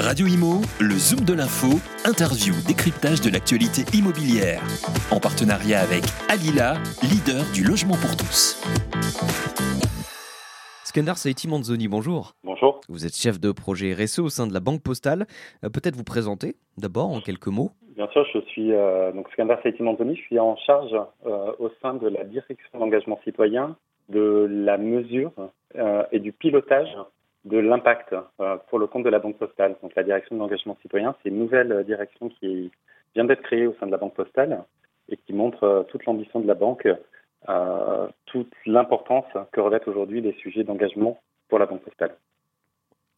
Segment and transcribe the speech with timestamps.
[0.00, 1.76] Radio Imo, le Zoom de l'info,
[2.08, 4.62] interview, décryptage de l'actualité immobilière.
[5.12, 6.00] En partenariat avec
[6.32, 8.56] Alila, leader du logement pour tous.
[10.84, 12.32] Skandar Saiti Manzoni, bonjour.
[12.44, 12.80] Bonjour.
[12.88, 15.26] Vous êtes chef de projet RSE au sein de la Banque Postale.
[15.64, 17.72] Euh, Peut-être vous présenter d'abord en quelques mots.
[17.94, 20.96] Bien sûr, je suis euh, donc Skandar Saiti Manzoni, je suis en charge
[21.26, 23.76] euh, au sein de la direction d'engagement citoyen
[24.08, 25.32] de la mesure
[25.76, 26.88] euh, et du pilotage
[27.44, 29.76] de l'impact euh, pour le compte de la Banque Postale.
[29.82, 32.70] Donc la direction de l'engagement citoyen, c'est une nouvelle euh, direction qui
[33.14, 34.64] vient d'être créée au sein de la Banque Postale
[35.08, 36.86] et qui montre euh, toute l'ambition de la banque,
[38.26, 42.14] toute l'importance que revêtent aujourd'hui les sujets d'engagement pour la Banque Postale.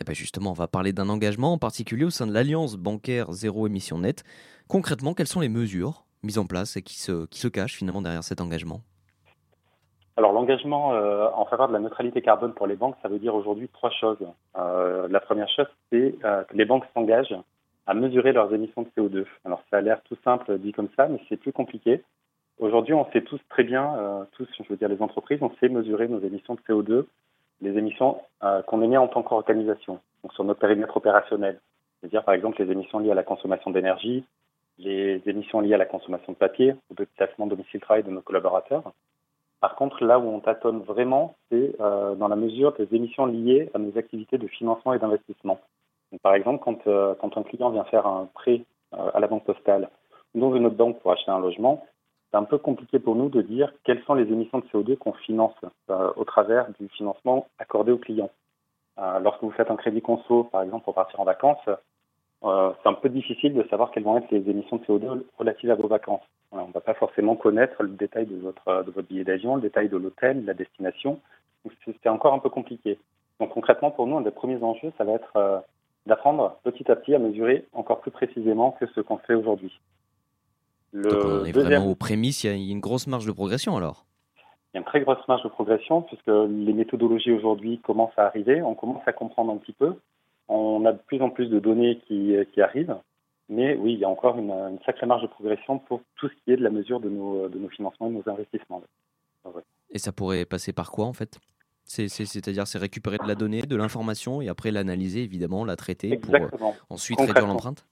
[0.00, 3.32] Eh ben justement, on va parler d'un engagement en particulier au sein de l'Alliance bancaire
[3.32, 4.24] zéro émission nette.
[4.68, 8.02] Concrètement, quelles sont les mesures mises en place et qui se, qui se cachent finalement
[8.02, 8.80] derrière cet engagement?
[10.18, 13.34] Alors l'engagement euh, en faveur de la neutralité carbone pour les banques, ça veut dire
[13.34, 14.18] aujourd'hui trois choses.
[14.56, 17.36] Euh, la première chose, c'est euh, que les banques s'engagent
[17.86, 19.26] à mesurer leurs émissions de CO2.
[19.44, 22.02] Alors ça a l'air tout simple dit comme ça, mais c'est plus compliqué.
[22.58, 26.08] Aujourd'hui, on sait tous très bien, tous, je veux dire les entreprises, on sait mesurer
[26.08, 27.04] nos émissions de CO2,
[27.60, 28.16] les émissions
[28.66, 31.60] qu'on émet en tant qu'organisation, donc sur notre périmètre opérationnel.
[32.00, 34.24] C'est-à-dire par exemple les émissions liées à la consommation d'énergie,
[34.78, 38.94] les émissions liées à la consommation de papier ou de déplacement domicile-travail de nos collaborateurs.
[39.60, 43.70] Par contre, là où on tâtonne vraiment, c'est euh, dans la mesure des émissions liées
[43.74, 45.58] à nos activités de financement et d'investissement.
[46.22, 48.62] Par exemple, quand, euh, quand un client vient faire un prêt
[48.94, 49.88] euh, à la banque postale
[50.34, 51.84] ou dans une autre banque pour acheter un logement,
[52.30, 55.12] c'est un peu compliqué pour nous de dire quelles sont les émissions de CO2 qu'on
[55.12, 55.54] finance
[55.88, 58.30] au travers du financement accordé au client.
[59.22, 63.08] Lorsque vous faites un crédit conso, par exemple, pour partir en vacances, c'est un peu
[63.08, 66.26] difficile de savoir quelles vont être les émissions de CO2 relatives à vos vacances.
[66.64, 69.62] On ne va pas forcément connaître le détail de votre, de votre billet d'avion, le
[69.62, 71.20] détail de l'hôtel, la destination.
[71.84, 72.98] C'est c'est encore un peu compliqué.
[73.40, 75.58] Donc concrètement, pour nous, un des premiers enjeux, ça va être euh,
[76.06, 79.72] d'apprendre petit à petit à mesurer encore plus précisément que ce qu'on fait aujourd'hui.
[80.92, 83.32] Le Donc on est deuxième- vraiment aux prémices, il y a une grosse marge de
[83.32, 84.04] progression alors?
[84.72, 88.26] il y a une très grosse marge de progression puisque les méthodologies aujourd'hui commencent à
[88.26, 89.94] arriver, on commence à comprendre un petit peu.
[90.48, 92.94] On a de plus en plus de données qui, qui arrivent,
[93.48, 96.34] mais oui, il y a encore une, une sacrée marge de progression pour tout ce
[96.44, 98.82] qui est de la mesure de nos, de nos financements et de nos investissements.
[99.90, 101.38] Et ça pourrait passer par quoi en fait?
[101.84, 105.76] C'est- c'est- C'est-à-dire c'est récupérer de la donnée, de l'information et après l'analyser évidemment, la
[105.76, 106.74] traiter pour euh, Exactement.
[106.90, 107.86] ensuite réduire l'empreinte?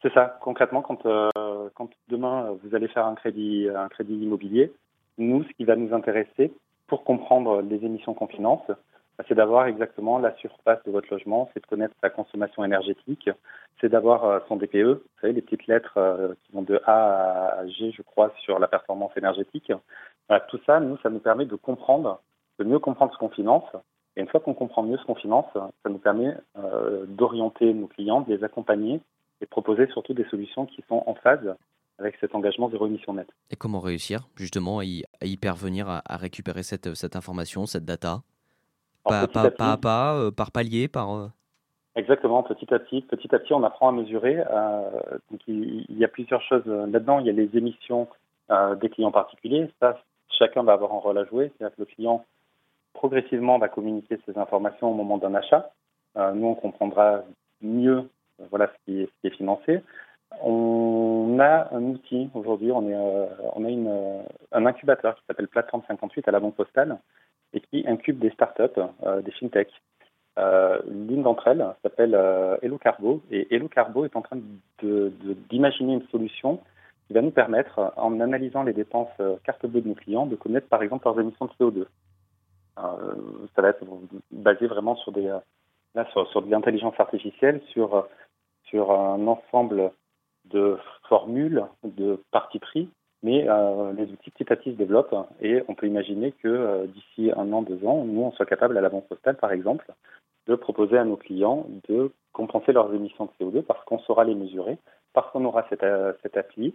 [0.00, 0.38] C'est ça.
[0.40, 1.28] Concrètement, quand, euh,
[1.74, 4.72] quand demain vous allez faire un crédit, un crédit immobilier,
[5.18, 6.52] nous, ce qui va nous intéresser
[6.86, 8.62] pour comprendre les émissions qu'on finance,
[9.26, 13.28] c'est d'avoir exactement la surface de votre logement, c'est de connaître sa consommation énergétique,
[13.80, 17.58] c'est d'avoir euh, son DPE, vous savez, les petites lettres euh, qui vont de A
[17.58, 19.72] à G, je crois, sur la performance énergétique.
[20.48, 22.20] Tout ça, nous, ça nous permet de comprendre,
[22.58, 23.64] de mieux comprendre ce qu'on finance.
[24.16, 27.86] Et une fois qu'on comprend mieux ce qu'on finance, ça nous permet euh, d'orienter nos
[27.86, 29.00] clients, de les accompagner
[29.40, 31.54] et proposer surtout des solutions qui sont en phase
[31.98, 33.30] avec cet engagement zéro émission nette.
[33.50, 38.22] Et comment réussir justement à y, parvenir à, récupérer cette, information, cette data?
[39.04, 41.14] Pas, petit pas, à petit- pas à pas, euh, par palier, par...
[41.14, 41.28] euh,
[41.96, 44.38] Exactement, petit à petit, petit à petit, on apprend à mesurer.
[44.38, 44.90] euh,
[45.30, 47.18] donc il, il y a plusieurs choses là-dedans.
[47.18, 48.06] Il y a les émissions
[48.80, 49.68] des clients particuliers.
[49.80, 49.98] Ça,
[50.30, 51.50] chacun va avoir un rôle à jouer.
[51.58, 52.24] C'est-à-dire que le client
[52.94, 55.70] progressivement va communiquer ces informations au moment d'un achat.
[56.16, 57.22] Nous, on comprendra
[57.62, 58.08] mieux,
[58.50, 59.82] voilà, ce qui est, ce qui est financé.
[60.42, 62.70] On a un outil aujourd'hui.
[62.72, 64.22] On euh, on a une, euh,
[64.52, 66.98] un incubateur qui s'appelle Plateforme 58 à la Banque Postale
[67.52, 69.72] et qui incube des startups, euh, des fintechs.
[70.86, 72.14] L'une d'entre elles s'appelle
[72.62, 76.60] Hello Carbo et Hello Carbo est en train de- de- d'imaginer une solution
[77.08, 79.10] qui va nous permettre, en analysant les dépenses
[79.42, 81.86] carte bleue de nos clients, de connaître par exemple leurs émissions de CO2.
[82.78, 83.14] Euh,
[83.56, 83.82] ça va être
[84.30, 85.26] basé vraiment sur des
[85.96, 88.06] là, sur, de l'intelligence artificielle, sur
[88.66, 89.90] sur un ensemble
[90.50, 90.76] de
[91.08, 92.88] formules, de parti pris,
[93.22, 96.86] mais euh, les outils petit à petit se développent et on peut imaginer que euh,
[96.86, 99.92] d'ici un an, deux ans, nous on soit capable à la banque postale par exemple
[100.46, 104.34] de proposer à nos clients de compenser leurs émissions de CO2 parce qu'on saura les
[104.34, 104.78] mesurer,
[105.12, 106.74] parce qu'on aura cette, euh, cette appli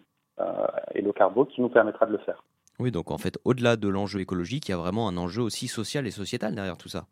[0.95, 2.43] et le carbo qui nous permettra de le faire.
[2.79, 5.67] Oui, donc en fait, au-delà de l'enjeu écologique, il y a vraiment un enjeu aussi
[5.67, 7.05] social et sociétal derrière tout ça.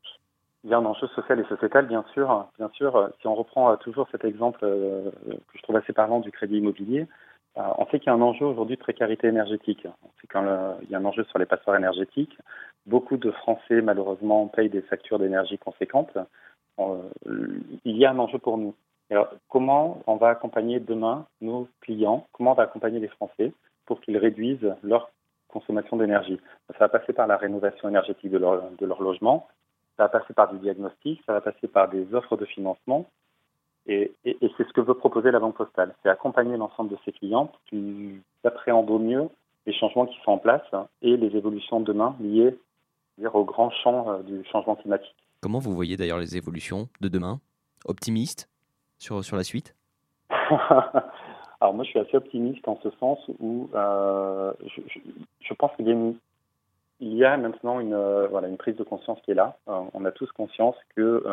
[0.63, 2.47] Il y a un enjeu social et sociétal, bien sûr.
[2.57, 6.19] Bien sûr, si on reprend euh, toujours cet exemple euh, que je trouve assez parlant
[6.19, 7.07] du crédit immobilier,
[7.57, 9.85] euh, on sait qu'il y a un enjeu aujourd'hui de précarité énergétique.
[10.03, 12.37] On sait qu'il y a un enjeu sur les passoires énergétiques.
[12.85, 16.17] Beaucoup de Français, malheureusement, payent des factures d'énergie conséquentes.
[16.79, 17.09] Euh,
[17.83, 18.73] il y a un enjeu pour nous.
[19.09, 22.27] Alors, comment on va accompagner demain nos clients?
[22.31, 23.51] Comment on va accompagner les Français
[23.85, 25.11] pour qu'ils réduisent leur
[25.49, 26.39] consommation d'énergie?
[26.67, 29.49] Ça va passer par la rénovation énergétique de leur logement,
[29.97, 33.09] ça va passer par du diagnostic, ça va passer par des offres de financement.
[33.87, 37.47] Et, c'est ce que veut proposer la Banque Postale, c'est accompagner l'ensemble de ses clients
[37.47, 39.29] pour qu'ils appréhendent au mieux
[39.65, 40.61] les changements qui sont en place
[41.01, 42.57] et les évolutions de demain liées
[43.33, 45.15] au grand champ euh, du changement climatique.
[45.41, 47.39] Comment vous voyez d'ailleurs les évolutions de demain?
[47.85, 48.49] Optimiste
[48.97, 49.75] sur, sur la suite?
[51.61, 55.91] Alors moi je suis assez optimiste en ce sens où euh, je, pense qu'il y
[55.91, 56.13] a,
[57.01, 59.57] il y a maintenant une, euh, voilà, une prise de conscience qui est là.
[59.67, 61.23] on a tous conscience que,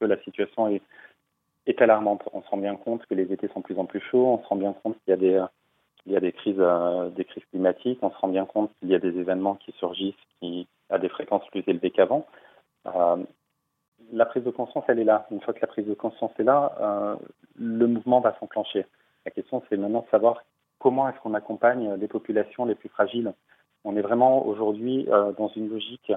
[0.00, 0.82] que la situation est,
[1.78, 2.28] alarmante.
[2.32, 4.42] On se rend bien compte que les étés sont de plus en plus chauds, on
[4.42, 5.40] se rend bien compte qu'il y a des,
[6.06, 8.94] y a des crises, euh, des crises climatiques, on se rend bien compte qu'il y
[8.94, 12.26] a des événements qui surgissent qui, à des fréquences plus élevées qu'avant.
[12.86, 13.16] Euh,
[14.12, 15.26] la prise de conscience, elle est là.
[15.30, 17.16] Une fois que la prise de conscience est là, euh,
[17.56, 18.86] le mouvement va s'enclencher.
[19.24, 20.42] La question, c'est maintenant de savoir
[20.78, 23.32] comment est-ce qu'on accompagne les populations les plus fragiles.
[23.84, 25.06] On est vraiment aujourd'hui
[25.38, 26.12] dans une logique,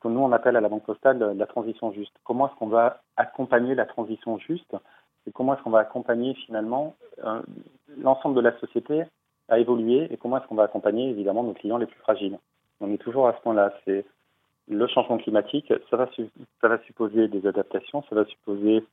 [0.00, 2.14] que nous on appelle à la Banque Postale la transition juste.
[2.24, 4.76] Comment est-ce qu'on va accompagner la transition juste
[5.26, 6.94] et comment est-ce qu'on va accompagner finalement
[7.98, 9.04] l'ensemble de la société
[9.48, 12.38] à évoluer et comment est-ce qu'on va accompagner évidemment nos clients les plus fragiles.
[12.80, 13.72] On est toujours à ce point-là.
[13.84, 14.04] C'est
[14.68, 16.08] le changement climatique, ça va,
[16.60, 18.84] ça va supposer des adaptations, ça va supposer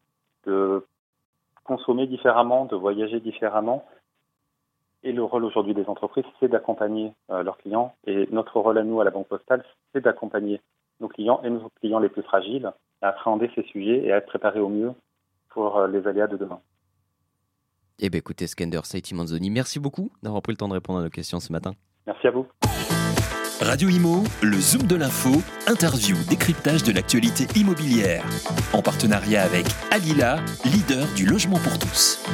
[0.46, 0.86] de
[1.66, 3.86] consommer différemment, de voyager différemment.
[5.06, 7.94] Et le rôle aujourd'hui des entreprises, c'est d'accompagner euh, leurs clients.
[8.08, 9.64] Et notre rôle à nous, à la Banque Postale,
[9.94, 10.60] c'est d'accompagner
[11.00, 12.72] nos clients et nos clients les plus fragiles
[13.04, 14.94] à appréhender ces sujets et à être préparés au mieux
[15.50, 16.60] pour euh, les aléas de demain.
[18.00, 21.04] Eh bien écoutez, Skender Saiti Manzoni, merci beaucoup d'avoir pris le temps de répondre à
[21.04, 21.74] nos questions ce matin.
[22.08, 22.48] Merci à vous.
[23.62, 25.30] Radio Imo, le Zoom de l'info,
[25.68, 28.26] interview, décryptage de l'actualité immobilière.
[28.74, 32.26] En partenariat avec Alila, leader du logement pour tous.